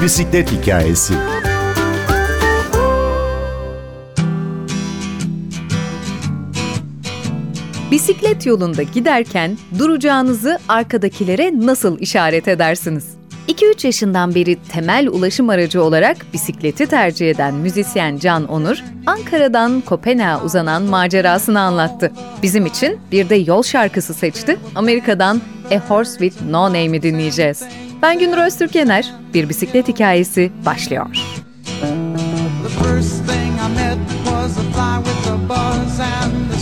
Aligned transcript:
Bir 0.00 0.04
bisiklet 0.04 0.52
hikayesi. 0.52 1.14
Bisiklet 7.90 8.46
yolunda 8.46 8.82
giderken 8.82 9.58
duracağınızı 9.78 10.58
arkadakilere 10.68 11.52
nasıl 11.54 11.98
işaret 11.98 12.48
edersiniz? 12.48 13.04
2-3 13.48 13.86
yaşından 13.86 14.34
beri 14.34 14.56
temel 14.72 15.08
ulaşım 15.08 15.48
aracı 15.50 15.82
olarak 15.82 16.16
bisikleti 16.32 16.86
tercih 16.86 17.30
eden 17.30 17.54
müzisyen 17.54 18.18
Can 18.18 18.48
Onur, 18.48 18.84
Ankara'dan 19.06 19.80
Kopenhag'a 19.80 20.44
uzanan 20.44 20.82
macerasını 20.82 21.60
anlattı. 21.60 22.12
Bizim 22.42 22.66
için 22.66 23.00
bir 23.12 23.28
de 23.28 23.34
yol 23.34 23.62
şarkısı 23.62 24.14
seçti. 24.14 24.56
Amerika'dan 24.74 25.40
A 25.70 25.78
Horse 25.90 26.18
With 26.18 26.50
No 26.50 26.68
Name'i 26.68 27.02
dinleyeceğiz. 27.02 27.62
Ben 28.02 28.18
Günür 28.18 28.38
Öztürkener, 28.38 29.14
bir 29.34 29.48
bisiklet 29.48 29.88
hikayesi 29.88 30.52
başlıyor. 30.66 31.06
The 32.62 32.84
first 32.84 33.26
thing 33.26 33.54
I 33.58 33.68
met 33.74 33.98
was 34.24 34.58
a 34.58 34.62
fly 34.62 35.04
with 35.04 35.28
a 35.30 35.48
buzz 35.48 36.00
and 36.00 36.50
the 36.52 36.59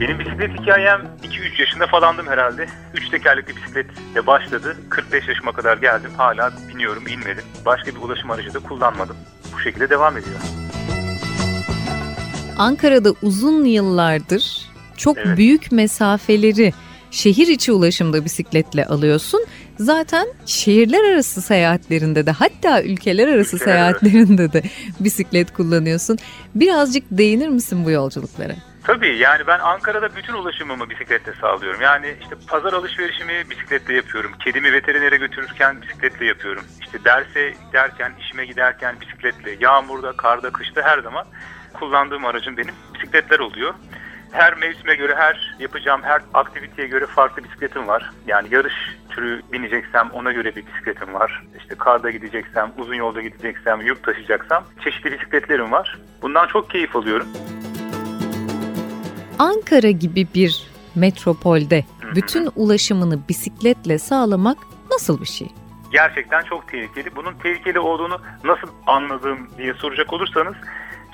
Benim 0.00 0.18
bisiklet 0.18 0.60
hikayem 0.60 1.00
2-3 1.22 1.60
yaşında 1.60 1.86
falandım 1.86 2.26
herhalde. 2.26 2.66
3 2.94 3.08
tekerlekli 3.08 3.56
bisikletle 3.56 4.26
başladı. 4.26 4.76
45 4.90 5.28
yaşıma 5.28 5.52
kadar 5.52 5.76
geldim. 5.76 6.10
Hala 6.16 6.52
biniyorum, 6.68 7.06
inmedim. 7.06 7.44
Başka 7.66 7.90
bir 7.90 8.00
ulaşım 8.00 8.30
aracı 8.30 8.54
da 8.54 8.58
kullanmadım. 8.58 9.16
Bu 9.54 9.60
şekilde 9.60 9.90
devam 9.90 10.16
ediyor. 10.16 10.67
Ankara'da 12.58 13.14
uzun 13.22 13.64
yıllardır 13.64 14.68
çok 14.96 15.18
evet. 15.18 15.36
büyük 15.36 15.72
mesafeleri 15.72 16.72
şehir 17.10 17.46
içi 17.46 17.72
ulaşımda 17.72 18.24
bisikletle 18.24 18.86
alıyorsun. 18.86 19.46
Zaten 19.78 20.26
şehirler 20.46 21.12
arası 21.12 21.42
seyahatlerinde 21.42 22.26
de 22.26 22.30
hatta 22.30 22.82
ülkeler 22.82 23.28
arası 23.28 23.56
ülkeler 23.56 23.72
seyahatlerinde 23.72 24.42
arası. 24.42 24.52
de 24.52 24.62
bisiklet 25.00 25.52
kullanıyorsun. 25.52 26.18
Birazcık 26.54 27.04
değinir 27.10 27.48
misin 27.48 27.84
bu 27.84 27.90
yolculuklara? 27.90 28.54
Tabii 28.84 29.18
yani 29.18 29.46
ben 29.46 29.58
Ankara'da 29.58 30.16
bütün 30.16 30.34
ulaşımımı 30.34 30.90
bisikletle 30.90 31.32
sağlıyorum. 31.40 31.80
Yani 31.80 32.14
işte 32.22 32.34
pazar 32.46 32.72
alışverişimi 32.72 33.50
bisikletle 33.50 33.94
yapıyorum. 33.94 34.30
Kedimi 34.44 34.72
veterinere 34.72 35.16
götürürken 35.16 35.82
bisikletle 35.82 36.26
yapıyorum. 36.26 36.64
İşte 36.80 37.04
derse 37.04 37.54
giderken, 37.66 38.12
işime 38.20 38.46
giderken 38.46 39.00
bisikletle. 39.00 39.56
Yağmurda, 39.60 40.12
karda, 40.12 40.50
kışta 40.50 40.82
her 40.82 40.98
zaman 40.98 41.26
kullandığım 41.74 42.24
aracım 42.24 42.56
benim 42.56 42.74
bisikletler 42.94 43.38
oluyor. 43.38 43.74
Her 44.32 44.56
mevsime 44.56 44.94
göre, 44.94 45.14
her 45.16 45.56
yapacağım 45.58 46.00
her 46.02 46.22
aktiviteye 46.34 46.88
göre 46.88 47.06
farklı 47.06 47.44
bisikletim 47.44 47.88
var. 47.88 48.10
Yani 48.26 48.48
yarış 48.50 48.74
türü 49.10 49.42
bineceksem 49.52 50.10
ona 50.12 50.32
göre 50.32 50.56
bir 50.56 50.66
bisikletim 50.66 51.14
var. 51.14 51.42
İşte 51.58 51.74
karda 51.74 52.10
gideceksem, 52.10 52.72
uzun 52.78 52.94
yolda 52.94 53.22
gideceksem, 53.22 53.80
yük 53.80 54.02
taşıyacaksam 54.02 54.64
çeşitli 54.84 55.12
bisikletlerim 55.12 55.72
var. 55.72 55.98
Bundan 56.22 56.46
çok 56.46 56.70
keyif 56.70 56.96
alıyorum. 56.96 57.28
Ankara 59.38 59.90
gibi 59.90 60.26
bir 60.34 60.70
metropolde 60.94 61.84
bütün 62.14 62.48
ulaşımını 62.56 63.28
bisikletle 63.28 63.98
sağlamak 63.98 64.58
nasıl 64.90 65.20
bir 65.20 65.26
şey? 65.26 65.48
Gerçekten 65.92 66.42
çok 66.42 66.68
tehlikeli. 66.68 67.16
Bunun 67.16 67.34
tehlikeli 67.34 67.78
olduğunu 67.78 68.20
nasıl 68.44 68.68
anladım 68.86 69.50
diye 69.58 69.74
soracak 69.74 70.12
olursanız 70.12 70.54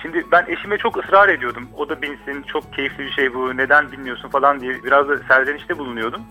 Şimdi 0.05 0.25
ben 0.33 0.45
eşime 0.49 0.79
çok 0.79 1.05
ısrar 1.05 1.29
ediyordum. 1.29 1.69
O 1.77 1.89
da 1.89 2.03
binsin, 2.03 2.43
çok 2.43 2.73
keyifli 2.73 3.05
bir 3.05 3.11
şey 3.11 3.35
bu, 3.35 3.57
neden 3.57 3.93
bilmiyorsun 3.93 4.29
falan 4.29 4.61
diye 4.61 4.85
biraz 4.85 5.09
da 5.09 5.19
serzenişte 5.19 5.79
bulunuyordum. 5.79 6.23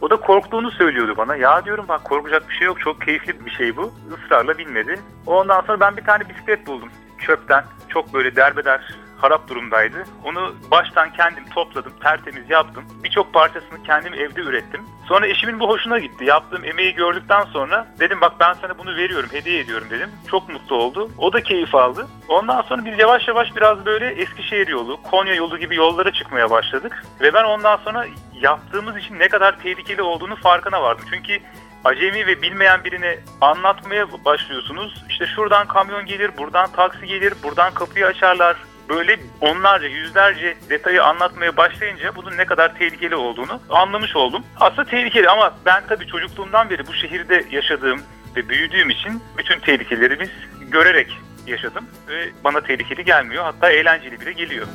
O 0.00 0.10
da 0.10 0.16
korktuğunu 0.16 0.70
söylüyordu 0.70 1.14
bana. 1.16 1.36
Ya 1.36 1.64
diyorum 1.64 1.84
bak 1.88 2.04
korkacak 2.04 2.48
bir 2.48 2.54
şey 2.54 2.66
yok, 2.66 2.80
çok 2.80 3.00
keyifli 3.00 3.46
bir 3.46 3.50
şey 3.50 3.76
bu. 3.76 3.94
Israrla 4.24 4.58
binmedi. 4.58 5.00
Ondan 5.26 5.60
sonra 5.60 5.80
ben 5.80 5.96
bir 5.96 6.04
tane 6.04 6.28
bisiklet 6.28 6.66
buldum 6.66 6.88
çöpten. 7.18 7.64
Çok 7.88 8.14
böyle 8.14 8.36
derbeder 8.36 8.94
harap 9.22 9.48
durumdaydı. 9.48 10.04
Onu 10.24 10.54
baştan 10.70 11.12
kendim 11.12 11.44
topladım, 11.48 11.92
tertemiz 12.02 12.50
yaptım. 12.50 12.84
Birçok 13.04 13.32
parçasını 13.32 13.82
kendim 13.82 14.14
evde 14.14 14.40
ürettim. 14.40 14.80
Sonra 15.08 15.26
eşimin 15.26 15.60
bu 15.60 15.68
hoşuna 15.68 15.98
gitti. 15.98 16.24
Yaptığım 16.24 16.64
emeği 16.64 16.94
gördükten 16.94 17.44
sonra 17.44 17.86
dedim 18.00 18.20
bak 18.20 18.32
ben 18.40 18.52
sana 18.52 18.78
bunu 18.78 18.96
veriyorum, 18.96 19.28
hediye 19.32 19.60
ediyorum 19.60 19.86
dedim. 19.90 20.10
Çok 20.30 20.48
mutlu 20.48 20.76
oldu. 20.76 21.10
O 21.18 21.32
da 21.32 21.42
keyif 21.42 21.74
aldı. 21.74 22.06
Ondan 22.28 22.62
sonra 22.62 22.84
biz 22.84 22.98
yavaş 22.98 23.28
yavaş 23.28 23.56
biraz 23.56 23.86
böyle 23.86 24.06
Eskişehir 24.06 24.68
yolu, 24.68 25.02
Konya 25.02 25.34
yolu 25.34 25.58
gibi 25.58 25.76
yollara 25.76 26.12
çıkmaya 26.12 26.50
başladık. 26.50 27.04
Ve 27.20 27.34
ben 27.34 27.44
ondan 27.44 27.76
sonra 27.76 28.06
yaptığımız 28.40 28.96
için 28.96 29.18
ne 29.18 29.28
kadar 29.28 29.58
tehlikeli 29.60 30.02
olduğunu 30.02 30.36
farkına 30.36 30.82
vardım. 30.82 31.04
Çünkü 31.10 31.40
acemi 31.84 32.26
ve 32.26 32.42
bilmeyen 32.42 32.84
birine 32.84 33.18
anlatmaya 33.40 34.24
başlıyorsunuz. 34.24 35.04
İşte 35.08 35.26
şuradan 35.26 35.66
kamyon 35.66 36.06
gelir, 36.06 36.30
buradan 36.38 36.72
taksi 36.72 37.06
gelir, 37.06 37.34
buradan 37.42 37.74
kapıyı 37.74 38.06
açarlar, 38.06 38.56
böyle 38.88 39.18
onlarca, 39.40 39.86
yüzlerce 39.86 40.56
detayı 40.70 41.04
anlatmaya 41.04 41.56
başlayınca 41.56 42.16
bunun 42.16 42.36
ne 42.36 42.44
kadar 42.44 42.78
tehlikeli 42.78 43.16
olduğunu 43.16 43.60
anlamış 43.70 44.16
oldum. 44.16 44.42
Aslında 44.60 44.84
tehlikeli 44.84 45.28
ama 45.28 45.54
ben 45.66 45.82
tabii 45.88 46.06
çocukluğumdan 46.06 46.70
beri 46.70 46.86
bu 46.86 46.94
şehirde 46.94 47.44
yaşadığım 47.50 48.02
ve 48.36 48.48
büyüdüğüm 48.48 48.90
için 48.90 49.22
bütün 49.38 49.60
tehlikelerimiz 49.60 50.30
görerek 50.70 51.18
yaşadım 51.46 51.84
ve 52.08 52.28
bana 52.44 52.60
tehlikeli 52.60 53.04
gelmiyor. 53.04 53.44
Hatta 53.44 53.70
eğlenceli 53.70 54.20
bile 54.20 54.32
geliyor. 54.32 54.66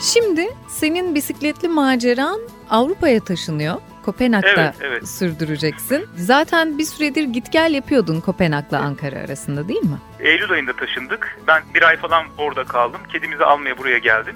Şimdi 0.00 0.48
senin 0.68 1.14
bisikletli 1.14 1.68
maceran 1.68 2.40
Avrupa'ya 2.70 3.24
taşınıyor. 3.24 3.74
Kopenhag'da 4.04 4.48
evet, 4.48 4.74
evet. 4.80 5.08
sürdüreceksin. 5.08 6.08
Zaten 6.16 6.78
bir 6.78 6.84
süredir 6.84 7.24
git 7.24 7.52
gel 7.52 7.74
yapıyordun 7.74 8.20
Kopenhag'la 8.20 8.78
Ankara 8.78 9.16
arasında 9.16 9.68
değil 9.68 9.82
mi? 9.82 9.98
Eylül 10.20 10.50
ayında 10.50 10.72
taşındık. 10.72 11.38
Ben 11.46 11.62
bir 11.74 11.82
ay 11.82 11.96
falan 11.96 12.24
orada 12.38 12.64
kaldım. 12.64 13.00
Kedimizi 13.12 13.44
almaya 13.44 13.78
buraya 13.78 13.98
geldim. 13.98 14.34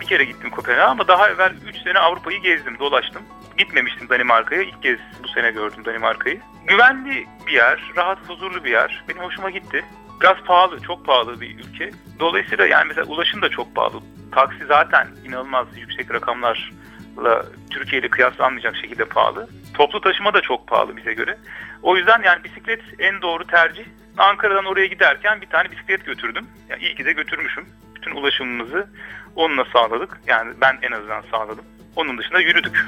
Bir 0.00 0.06
kere 0.06 0.24
gittim 0.24 0.50
Kopenhag'a 0.50 0.86
ama 0.86 1.08
daha 1.08 1.30
evvel 1.30 1.52
3 1.68 1.76
sene 1.82 1.98
Avrupa'yı 1.98 2.40
gezdim, 2.42 2.78
dolaştım. 2.78 3.22
Gitmemiştim 3.58 4.08
Danimarka'ya. 4.08 4.62
İlk 4.62 4.82
kez 4.82 4.98
bu 5.24 5.28
sene 5.28 5.50
gördüm 5.50 5.84
Danimarka'yı. 5.84 6.40
Güvenli 6.66 7.26
bir 7.46 7.52
yer, 7.52 7.92
rahat, 7.96 8.18
huzurlu 8.28 8.64
bir 8.64 8.70
yer. 8.70 9.04
Benim 9.08 9.22
hoşuma 9.22 9.50
gitti. 9.50 9.84
Biraz 10.20 10.36
pahalı, 10.36 10.80
çok 10.80 11.06
pahalı 11.06 11.40
bir 11.40 11.58
ülke. 11.58 11.90
Dolayısıyla 12.20 12.66
yani 12.66 12.84
mesela 12.88 13.06
ulaşım 13.06 13.42
da 13.42 13.48
çok 13.48 13.74
pahalı. 13.74 14.00
Taksi 14.32 14.66
zaten 14.66 15.08
inanılmaz 15.24 15.66
yüksek 15.76 16.14
rakamlar 16.14 16.72
ulaşımla 17.20 17.44
Türkiye 17.70 18.00
ile 18.00 18.08
kıyaslanmayacak 18.08 18.76
şekilde 18.76 19.04
pahalı. 19.04 19.48
Toplu 19.74 20.00
taşıma 20.00 20.34
da 20.34 20.40
çok 20.40 20.66
pahalı 20.66 20.96
bize 20.96 21.12
göre. 21.12 21.38
O 21.82 21.96
yüzden 21.96 22.22
yani 22.24 22.44
bisiklet 22.44 22.80
en 22.98 23.22
doğru 23.22 23.46
tercih. 23.46 23.84
Ankara'dan 24.18 24.64
oraya 24.64 24.86
giderken 24.86 25.40
bir 25.40 25.46
tane 25.46 25.70
bisiklet 25.70 26.06
götürdüm. 26.06 26.46
Yani 26.68 26.82
iyi 26.82 26.94
ki 26.94 27.04
de 27.04 27.12
götürmüşüm. 27.12 27.64
Bütün 27.94 28.16
ulaşımımızı 28.16 28.86
onunla 29.36 29.64
sağladık. 29.72 30.20
Yani 30.26 30.52
ben 30.60 30.78
en 30.82 30.92
azından 30.92 31.22
sağladım. 31.30 31.64
Onun 31.96 32.18
dışında 32.18 32.40
yürüdük. 32.40 32.86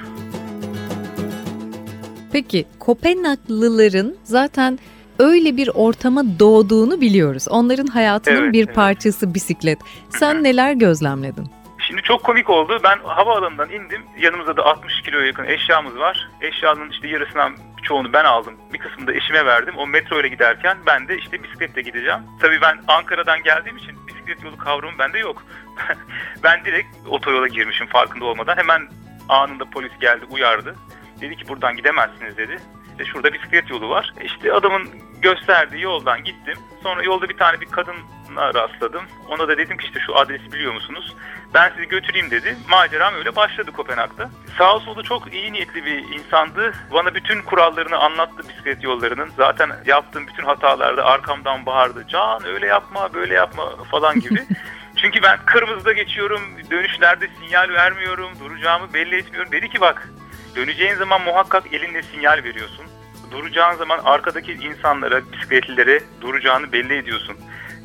Peki 2.33 2.67
Kopenhaglıların 2.79 4.15
zaten 4.25 4.79
öyle 5.19 5.57
bir 5.57 5.71
ortama 5.75 6.23
doğduğunu 6.39 7.01
biliyoruz. 7.01 7.49
Onların 7.49 7.87
hayatının 7.87 8.43
evet, 8.43 8.53
bir 8.53 8.65
evet. 8.65 8.75
parçası 8.75 9.35
bisiklet. 9.35 9.79
Sen 10.11 10.45
neler 10.45 10.73
gözlemledin? 10.73 11.62
Şimdi 11.93 12.03
çok 12.03 12.25
komik 12.25 12.51
oldu. 12.51 12.81
Ben 12.85 12.99
havaalanından 13.05 13.71
indim. 13.71 14.03
Yanımızda 14.19 14.57
da 14.57 14.65
60 14.65 15.03
kiloya 15.03 15.27
yakın 15.27 15.45
eşyamız 15.45 15.99
var. 15.99 16.29
Eşyanın 16.41 16.91
işte 16.91 17.09
yarısından 17.09 17.57
çoğunu 17.83 18.13
ben 18.13 18.25
aldım. 18.25 18.55
Bir 18.73 18.79
kısmını 18.79 19.07
da 19.07 19.13
eşime 19.13 19.47
verdim. 19.47 19.75
O 19.79 19.87
metro 19.87 20.21
ile 20.21 20.29
giderken 20.29 20.79
ben 20.87 21.09
de 21.09 21.19
işte 21.19 21.43
bisikletle 21.43 21.83
gideceğim. 21.83 22.21
Tabii 22.41 22.61
ben 22.61 22.79
Ankara'dan 22.89 23.43
geldiğim 23.43 23.77
için 23.77 24.07
bisiklet 24.07 24.45
yolu 24.45 24.59
kavramı 24.59 24.99
bende 24.99 25.19
yok. 25.19 25.45
ben 26.43 26.65
direkt 26.65 26.97
otoyola 27.09 27.49
girmişim 27.49 27.87
farkında 27.87 28.25
olmadan. 28.25 28.57
Hemen 28.57 28.89
anında 29.29 29.65
polis 29.65 29.93
geldi 30.01 30.25
uyardı. 30.31 30.75
Dedi 31.21 31.37
ki 31.37 31.49
buradan 31.49 31.77
gidemezsiniz 31.77 32.37
dedi. 32.37 32.59
İşte 32.93 33.05
şurada 33.05 33.33
bisiklet 33.33 33.71
yolu 33.71 33.89
var. 33.89 34.15
İşte 34.25 34.53
adamın 34.53 34.89
gösterdiği 35.23 35.81
yoldan 35.81 36.25
gittim. 36.25 36.59
Sonra 36.83 37.03
yolda 37.03 37.29
bir 37.29 37.37
tane 37.37 37.61
bir 37.61 37.67
kadınla 37.67 38.55
rastladım. 38.55 39.03
Ona 39.29 39.49
da 39.49 39.59
dedim 39.59 39.77
ki 39.77 39.87
işte 39.87 40.01
şu 40.07 40.17
adresi 40.17 40.53
biliyor 40.53 40.75
musunuz? 40.75 41.15
Ben 41.55 41.71
sizi 41.71 41.89
götüreyim 41.89 42.31
dedi. 42.31 42.57
Maceram 42.71 43.15
öyle 43.15 43.37
başladı 43.37 43.73
Kopenhag'da. 43.73 44.31
Sağ 44.59 44.81
solu 44.81 45.03
çok 45.03 45.35
iyi 45.35 45.53
niyetli 45.53 45.85
bir 45.85 45.99
insandı. 45.99 46.73
Bana 46.93 47.15
bütün 47.15 47.43
kurallarını 47.43 47.99
anlattı 47.99 48.49
bisiklet 48.49 48.85
yollarının. 48.85 49.31
Zaten 49.37 49.71
yaptığım 49.87 50.27
bütün 50.27 50.45
hatalarda 50.45 51.05
arkamdan 51.05 51.67
bağırdı. 51.67 52.05
Can 52.09 52.47
öyle 52.47 52.67
yapma 52.67 53.15
böyle 53.15 53.35
yapma 53.35 53.85
falan 53.91 54.21
gibi. 54.21 54.43
Çünkü 54.97 55.23
ben 55.23 55.39
kırmızıda 55.45 55.93
geçiyorum, 55.93 56.43
dönüşlerde 56.71 57.29
sinyal 57.41 57.69
vermiyorum, 57.69 58.31
duracağımı 58.41 58.95
belli 58.95 59.17
etmiyorum. 59.17 59.53
Dedi 59.53 59.69
ki 59.69 59.81
bak 59.81 60.09
Döneceğin 60.57 60.95
zaman 60.95 61.23
muhakkak 61.23 61.75
elinde 61.75 62.03
sinyal 62.03 62.45
veriyorsun. 62.45 62.85
Duracağın 63.31 63.77
zaman 63.77 64.01
arkadaki 64.05 64.53
insanlara, 64.53 65.33
bisikletlilere 65.33 66.01
duracağını 66.21 66.73
belli 66.73 66.97
ediyorsun. 66.97 67.37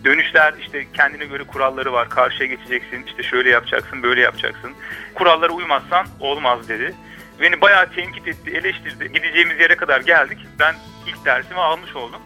Dönüşler 0.05 0.53
işte 0.59 0.87
kendine 0.93 1.25
göre 1.25 1.43
kuralları 1.43 1.93
var. 1.93 2.09
Karşıya 2.09 2.49
geçeceksin, 2.49 3.03
işte 3.07 3.23
şöyle 3.23 3.49
yapacaksın, 3.49 4.03
böyle 4.03 4.21
yapacaksın. 4.21 4.71
Kurallara 5.15 5.51
uymazsan 5.51 6.07
olmaz 6.19 6.69
dedi. 6.69 6.95
Beni 7.41 7.61
bayağı 7.61 7.91
tenkit 7.91 8.27
etti, 8.27 8.51
eleştirdi. 8.51 9.11
Gideceğimiz 9.13 9.59
yere 9.59 9.75
kadar 9.75 10.01
geldik. 10.01 10.37
Ben 10.59 10.75
ilk 11.07 11.25
dersimi 11.25 11.59
almış 11.59 11.95
oldum. 11.95 12.21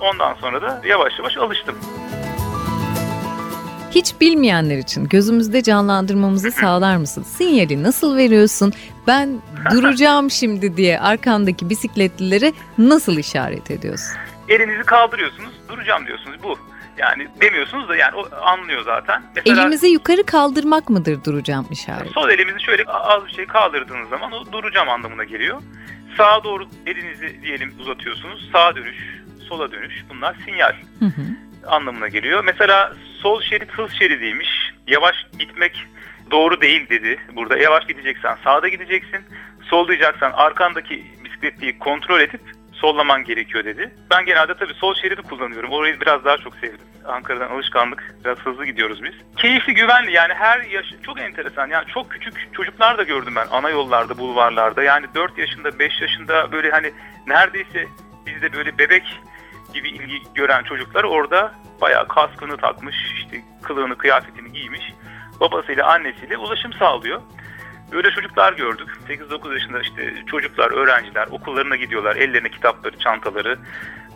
Ondan 0.00 0.34
sonra 0.34 0.62
da 0.62 0.82
yavaş 0.84 1.18
yavaş 1.18 1.36
alıştım. 1.36 1.78
Hiç 3.94 4.20
bilmeyenler 4.20 4.78
için 4.78 5.08
gözümüzde 5.08 5.62
canlandırmamızı 5.62 6.50
sağlar 6.50 6.96
mısın? 6.96 7.22
Sinyali 7.22 7.82
nasıl 7.82 8.16
veriyorsun? 8.16 8.72
Ben 9.06 9.40
duracağım 9.70 10.30
şimdi 10.40 10.76
diye 10.76 11.00
arkandaki 11.00 11.70
bisikletlilere 11.70 12.52
nasıl 12.78 13.18
işaret 13.18 13.70
ediyorsun? 13.70 14.16
Elinizi 14.48 14.82
kaldırıyorsunuz, 14.82 15.50
duracağım 15.68 16.06
diyorsunuz. 16.06 16.36
Bu. 16.42 16.58
Yani 16.98 17.28
demiyorsunuz 17.40 17.88
da 17.88 17.96
yani 17.96 18.14
o 18.16 18.28
anlıyor 18.46 18.84
zaten. 18.84 19.22
Mesela, 19.36 19.60
Elimizi 19.60 19.86
yukarı 19.86 20.24
kaldırmak 20.24 20.90
mıdır 20.90 21.24
duracağım 21.24 21.66
işareti? 21.70 22.12
Sol 22.12 22.30
elimizi 22.30 22.62
şöyle 22.62 22.84
az 22.84 23.26
bir 23.26 23.32
şey 23.32 23.46
kaldırdığınız 23.46 24.08
zaman 24.08 24.32
o 24.32 24.52
duracağım 24.52 24.88
anlamına 24.88 25.24
geliyor. 25.24 25.62
Sağa 26.16 26.44
doğru 26.44 26.66
elinizi 26.86 27.42
diyelim 27.42 27.74
uzatıyorsunuz. 27.80 28.50
Sağa 28.52 28.76
dönüş, 28.76 28.96
sola 29.48 29.72
dönüş 29.72 30.04
bunlar 30.10 30.36
sinyal. 30.46 30.72
Hı 30.98 31.04
hı 31.04 31.22
anlamına 31.66 32.08
geliyor. 32.08 32.44
Mesela 32.44 32.92
sol 33.22 33.42
şerit 33.42 33.70
hız 33.70 33.92
şeridiymiş. 33.92 34.48
Yavaş 34.86 35.16
gitmek 35.38 35.86
doğru 36.30 36.60
değil 36.60 36.88
dedi. 36.88 37.18
Burada 37.36 37.58
yavaş 37.58 37.86
gideceksen 37.86 38.36
sağda 38.44 38.68
gideceksin. 38.68 39.20
Sollayacaksan 39.62 40.32
arkandaki 40.32 41.04
bisikletliyi 41.24 41.78
kontrol 41.78 42.20
edip 42.20 42.40
sollaman 42.72 43.24
gerekiyor 43.24 43.64
dedi. 43.64 43.90
Ben 44.10 44.24
genelde 44.24 44.54
tabii 44.54 44.74
sol 44.74 44.94
şeridi 44.94 45.22
kullanıyorum. 45.22 45.70
Orayı 45.70 46.00
biraz 46.00 46.24
daha 46.24 46.36
çok 46.36 46.56
sevdim. 46.56 46.86
Ankara'dan 47.04 47.50
alışkanlık. 47.50 48.14
Biraz 48.24 48.38
hızlı 48.38 48.66
gidiyoruz 48.66 49.04
biz. 49.04 49.12
Keyifli, 49.36 49.74
güvenli. 49.74 50.12
Yani 50.12 50.34
her 50.34 50.60
yaş 50.60 50.86
çok 51.02 51.20
enteresan. 51.20 51.68
Yani 51.68 51.86
çok 51.86 52.10
küçük 52.10 52.54
çocuklar 52.54 52.98
da 52.98 53.02
gördüm 53.02 53.32
ben 53.36 53.46
ana 53.50 53.70
yollarda, 53.70 54.18
bulvarlarda. 54.18 54.82
Yani 54.82 55.06
4 55.14 55.38
yaşında, 55.38 55.78
5 55.78 56.00
yaşında 56.00 56.52
böyle 56.52 56.70
hani 56.70 56.92
neredeyse 57.26 57.86
bizde 58.26 58.52
böyle 58.52 58.78
bebek 58.78 59.20
gibi 59.74 59.88
ilgi 59.88 60.22
gören 60.34 60.62
çocuklar 60.62 61.04
orada 61.04 61.54
bayağı 61.80 62.08
kaskını 62.08 62.56
takmış, 62.56 62.96
işte 63.18 63.42
kılığını, 63.62 63.98
kıyafetini 63.98 64.52
giymiş. 64.52 64.92
Babasıyla 65.40 65.86
annesiyle 65.86 66.36
ulaşım 66.36 66.72
sağlıyor. 66.72 67.20
Böyle 67.92 68.10
çocuklar 68.10 68.52
gördük. 68.52 68.88
8-9 69.08 69.54
yaşında 69.54 69.80
işte 69.80 70.14
çocuklar, 70.26 70.70
öğrenciler 70.70 71.26
okullarına 71.26 71.76
gidiyorlar. 71.76 72.16
Ellerine 72.16 72.48
kitapları, 72.48 72.98
çantaları. 72.98 73.58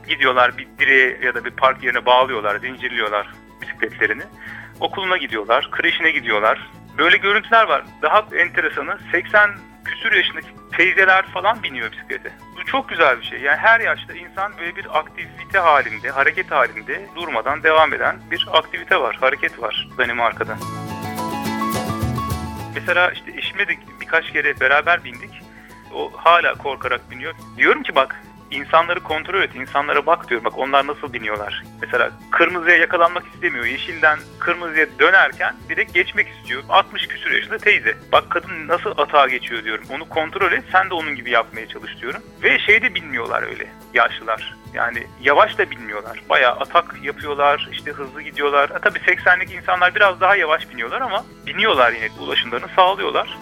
Gidiyorlar 0.08 0.58
bir 0.58 0.68
direğe 0.78 1.18
ya 1.22 1.34
da 1.34 1.44
bir 1.44 1.50
park 1.50 1.84
yerine 1.84 2.06
bağlıyorlar, 2.06 2.58
zincirliyorlar 2.58 3.28
bisikletlerini. 3.62 4.22
Okuluna 4.80 5.16
gidiyorlar, 5.16 5.68
kreşine 5.70 6.10
gidiyorlar. 6.10 6.70
Böyle 6.98 7.16
görüntüler 7.16 7.68
var. 7.68 7.84
Daha 8.02 8.26
enteresanı 8.36 8.98
80 9.12 9.50
küsür 9.84 10.12
yaşındaki 10.12 10.57
teyzeler 10.78 11.26
falan 11.26 11.62
biniyor 11.62 11.92
bisiklete. 11.92 12.32
Bu 12.56 12.64
çok 12.64 12.88
güzel 12.88 13.20
bir 13.20 13.24
şey. 13.24 13.40
Yani 13.40 13.56
her 13.56 13.80
yaşta 13.80 14.14
insan 14.14 14.52
böyle 14.58 14.76
bir 14.76 14.98
aktivite 14.98 15.58
halinde, 15.58 16.10
hareket 16.10 16.50
halinde 16.50 17.06
durmadan 17.16 17.62
devam 17.62 17.94
eden 17.94 18.16
bir 18.30 18.48
aktivite 18.52 19.00
var, 19.00 19.16
hareket 19.20 19.62
var 19.62 19.88
Danimarka'da. 19.98 20.56
Mesela 22.74 23.10
işte 23.10 23.32
eşimle 23.36 23.68
de 23.68 23.72
birkaç 24.00 24.32
kere 24.32 24.60
beraber 24.60 25.04
bindik. 25.04 25.42
O 25.94 26.12
hala 26.16 26.54
korkarak 26.54 27.10
biniyor. 27.10 27.34
Diyorum 27.56 27.82
ki 27.82 27.94
bak 27.94 28.22
insanları 28.50 29.00
kontrol 29.00 29.42
et, 29.42 29.54
insanlara 29.54 30.06
bak 30.06 30.28
diyorum. 30.28 30.44
Bak 30.44 30.58
onlar 30.58 30.86
nasıl 30.86 31.12
biniyorlar. 31.12 31.64
Mesela 31.80 32.10
kırmızıya 32.30 32.76
yakalanmak 32.76 33.24
istemiyor. 33.34 33.64
Yeşilden 33.64 34.18
kırmızıya 34.38 34.86
dönerken 34.98 35.54
direkt 35.68 35.94
geçmek 35.94 36.28
istiyor. 36.28 36.62
60 36.68 37.06
küsur 37.06 37.30
yaşında 37.30 37.58
teyze. 37.58 37.96
Bak 38.12 38.24
kadın 38.30 38.68
nasıl 38.68 38.90
atağa 38.90 39.28
geçiyor 39.28 39.64
diyorum. 39.64 39.84
Onu 39.90 40.08
kontrol 40.08 40.52
et, 40.52 40.64
sen 40.72 40.90
de 40.90 40.94
onun 40.94 41.16
gibi 41.16 41.30
yapmaya 41.30 41.68
çalış 41.68 42.00
diyorum. 42.00 42.22
Ve 42.42 42.58
şey 42.58 42.82
de 42.82 42.94
bilmiyorlar 42.94 43.42
öyle 43.42 43.66
yaşlılar. 43.94 44.58
Yani 44.74 45.06
yavaş 45.20 45.58
da 45.58 45.70
bilmiyorlar. 45.70 46.22
Bayağı 46.28 46.52
atak 46.52 46.94
yapıyorlar, 47.02 47.68
işte 47.72 47.90
hızlı 47.92 48.22
gidiyorlar. 48.22 48.70
E, 48.70 48.78
tabii 48.78 48.98
80'lik 48.98 49.52
insanlar 49.52 49.94
biraz 49.94 50.20
daha 50.20 50.36
yavaş 50.36 50.70
biniyorlar 50.70 51.00
ama 51.00 51.24
biniyorlar 51.46 51.92
yine 51.92 52.08
ulaşımlarını 52.20 52.68
sağlıyorlar. 52.76 53.38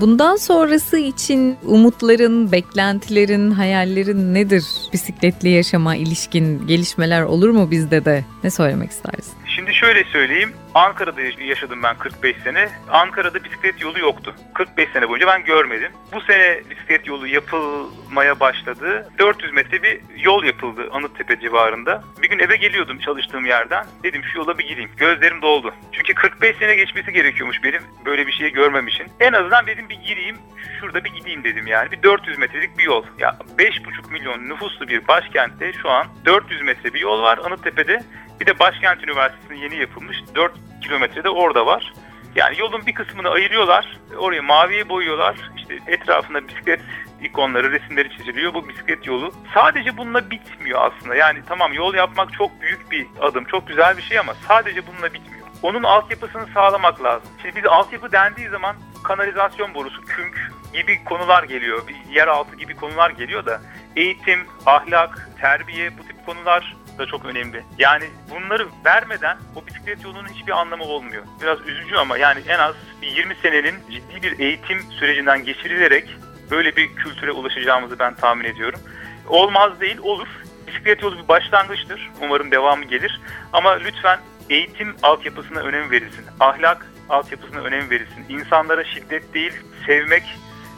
Bundan 0.00 0.36
sonrası 0.36 0.98
için 0.98 1.56
umutların, 1.64 2.52
beklentilerin, 2.52 3.50
hayallerin 3.50 4.34
nedir? 4.34 4.64
Bisikletli 4.92 5.48
yaşama 5.48 5.96
ilişkin 5.96 6.66
gelişmeler 6.66 7.22
olur 7.22 7.50
mu 7.50 7.70
bizde 7.70 8.04
de? 8.04 8.24
Ne 8.44 8.50
söylemek 8.50 8.90
istersin? 8.90 9.39
Şimdi 9.56 9.74
şöyle 9.74 10.04
söyleyeyim. 10.04 10.52
Ankara'da 10.74 11.20
yaşadım 11.20 11.82
ben 11.82 11.98
45 11.98 12.36
sene. 12.36 12.68
Ankara'da 12.90 13.44
bisiklet 13.44 13.82
yolu 13.82 13.98
yoktu. 13.98 14.34
45 14.54 14.88
sene 14.92 15.08
boyunca 15.08 15.26
ben 15.26 15.44
görmedim. 15.44 15.92
Bu 16.12 16.20
sene 16.20 16.60
bisiklet 16.70 17.06
yolu 17.06 17.26
yapılmaya 17.26 18.40
başladı. 18.40 19.08
400 19.18 19.52
metre 19.52 19.82
bir 19.82 20.00
yol 20.16 20.44
yapıldı 20.44 20.88
Anıttepe 20.92 21.40
civarında. 21.40 22.02
Bir 22.22 22.30
gün 22.30 22.38
eve 22.38 22.56
geliyordum 22.56 22.98
çalıştığım 22.98 23.46
yerden. 23.46 23.86
Dedim 24.02 24.22
şu 24.32 24.38
yola 24.38 24.58
bir 24.58 24.68
gireyim. 24.68 24.90
Gözlerim 24.96 25.42
doldu. 25.42 25.74
Çünkü 25.92 26.14
45 26.14 26.56
sene 26.56 26.74
geçmesi 26.74 27.12
gerekiyormuş 27.12 27.64
benim 27.64 27.82
böyle 28.04 28.26
bir 28.26 28.32
şeyi 28.32 28.52
görmemişim. 28.52 29.06
En 29.20 29.32
azından 29.32 29.66
dedim 29.66 29.88
bir 29.88 30.00
gireyim 30.00 30.36
şurada 30.80 31.04
bir 31.04 31.10
gideyim 31.10 31.44
dedim 31.44 31.66
yani. 31.66 31.90
Bir 31.90 32.02
400 32.02 32.38
metrelik 32.38 32.78
bir 32.78 32.84
yol. 32.84 33.04
Ya 33.18 33.38
5,5 33.58 34.12
milyon 34.12 34.48
nüfuslu 34.48 34.88
bir 34.88 35.08
başkentte 35.08 35.72
şu 35.72 35.90
an 35.90 36.06
400 36.24 36.62
metre 36.62 36.94
bir 36.94 37.00
yol 37.00 37.22
var 37.22 37.38
Anıttepe'de. 37.38 38.02
Bir 38.40 38.46
de 38.46 38.58
Başkent 38.58 39.04
Üniversitesi'nin 39.04 39.58
yeni 39.58 39.76
yapılmış 39.76 40.16
4 40.34 40.52
kilometrede 40.82 41.28
orada 41.28 41.66
var. 41.66 41.92
Yani 42.34 42.58
yolun 42.58 42.86
bir 42.86 42.94
kısmını 42.94 43.28
ayırıyorlar. 43.28 43.98
Orayı 44.18 44.42
maviye 44.42 44.88
boyuyorlar. 44.88 45.36
İşte 45.56 45.78
etrafında 45.86 46.48
bisiklet 46.48 46.80
ikonları, 47.22 47.72
resimleri 47.72 48.10
çiziliyor. 48.16 48.54
Bu 48.54 48.68
bisiklet 48.68 49.06
yolu 49.06 49.32
sadece 49.54 49.96
bununla 49.96 50.30
bitmiyor 50.30 50.80
aslında. 50.82 51.14
Yani 51.14 51.38
tamam 51.48 51.72
yol 51.72 51.94
yapmak 51.94 52.32
çok 52.32 52.60
büyük 52.60 52.90
bir 52.90 53.06
adım, 53.20 53.44
çok 53.44 53.68
güzel 53.68 53.96
bir 53.96 54.02
şey 54.02 54.18
ama 54.18 54.34
sadece 54.48 54.86
bununla 54.86 55.14
bitmiyor. 55.14 55.46
Onun 55.62 55.82
altyapısını 55.82 56.46
sağlamak 56.54 57.02
lazım. 57.02 57.28
Şimdi 57.42 57.56
biz 57.56 57.66
altyapı 57.66 58.12
dendiği 58.12 58.48
zaman 58.48 58.76
kanalizasyon 59.04 59.74
borusu, 59.74 60.04
künk 60.04 60.52
gibi 60.72 61.04
konular 61.04 61.42
geliyor. 61.42 61.82
Bir 61.88 62.14
yeraltı 62.14 62.56
gibi 62.56 62.76
konular 62.76 63.10
geliyor 63.10 63.46
da 63.46 63.60
eğitim, 63.96 64.40
ahlak, 64.66 65.28
terbiye 65.40 65.98
bu 65.98 66.06
tip 66.06 66.26
konular 66.26 66.76
da 67.00 67.06
çok 67.06 67.24
önemli. 67.24 67.64
Yani 67.78 68.04
bunları 68.30 68.66
vermeden 68.84 69.36
o 69.56 69.66
bisiklet 69.66 70.04
yolunun 70.04 70.28
hiçbir 70.28 70.52
anlamı 70.52 70.84
olmuyor. 70.84 71.22
Biraz 71.42 71.60
üzücü 71.60 71.96
ama 71.96 72.18
yani 72.18 72.40
en 72.48 72.58
az 72.58 72.74
bir 73.02 73.06
20 73.06 73.34
senenin 73.42 73.74
ciddi 73.90 74.22
bir 74.22 74.38
eğitim 74.38 74.82
sürecinden 74.98 75.44
geçirilerek 75.44 76.16
böyle 76.50 76.76
bir 76.76 76.94
kültüre 76.94 77.32
ulaşacağımızı 77.32 77.98
ben 77.98 78.14
tahmin 78.14 78.44
ediyorum. 78.44 78.80
Olmaz 79.28 79.80
değil, 79.80 79.98
olur. 80.02 80.28
Bisiklet 80.66 81.02
yolu 81.02 81.22
bir 81.22 81.28
başlangıçtır. 81.28 82.10
Umarım 82.22 82.50
devamı 82.50 82.84
gelir. 82.84 83.20
Ama 83.52 83.70
lütfen 83.70 84.18
eğitim 84.50 84.96
altyapısına 85.02 85.60
önem 85.60 85.90
verilsin. 85.90 86.24
Ahlak 86.40 86.86
altyapısına 87.08 87.60
önem 87.60 87.90
verilsin. 87.90 88.24
İnsanlara 88.28 88.84
şiddet 88.84 89.34
değil, 89.34 89.52
sevmek 89.86 90.22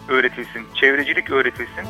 öğretilsin. 0.08 0.66
Çevrecilik 0.74 1.30
öğretilsin. 1.30 1.84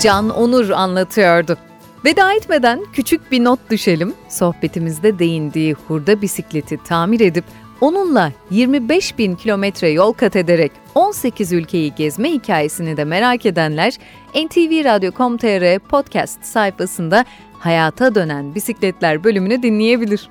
Can 0.00 0.30
Onur 0.30 0.70
anlatıyordu. 0.70 1.58
Veda 2.04 2.34
etmeden 2.34 2.84
küçük 2.92 3.32
bir 3.32 3.44
not 3.44 3.70
düşelim. 3.70 4.14
Sohbetimizde 4.28 5.18
değindiği 5.18 5.74
hurda 5.88 6.22
bisikleti 6.22 6.78
tamir 6.84 7.20
edip 7.20 7.44
onunla 7.80 8.32
25 8.50 9.18
bin 9.18 9.34
kilometre 9.34 9.90
yol 9.90 10.12
kat 10.12 10.36
ederek 10.36 10.72
18 10.94 11.52
ülkeyi 11.52 11.94
gezme 11.94 12.32
hikayesini 12.32 12.96
de 12.96 13.04
merak 13.04 13.46
edenler 13.46 13.98
ntvradio.com.tr 14.34 15.78
podcast 15.78 16.44
sayfasında 16.44 17.24
Hayata 17.58 18.14
Dönen 18.14 18.54
Bisikletler 18.54 19.24
bölümünü 19.24 19.62
dinleyebilir. 19.62 20.28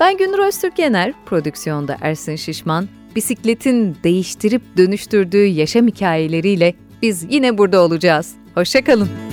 Ben 0.00 0.16
Günür 0.16 0.38
Öztürk 0.38 0.78
Yener, 0.78 1.12
prodüksiyonda 1.26 1.96
Ersin 2.00 2.36
Şişman, 2.36 2.88
bisikletin 3.16 3.96
değiştirip 4.04 4.62
dönüştürdüğü 4.76 5.46
yaşam 5.46 5.86
hikayeleriyle 5.86 6.74
biz 7.02 7.26
yine 7.30 7.58
burada 7.58 7.80
olacağız. 7.80 8.34
Hoşçakalın. 8.54 9.31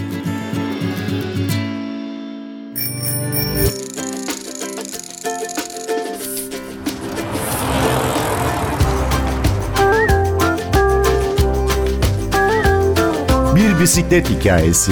Bisiklet 13.80 14.30
hikayesi. 14.30 14.92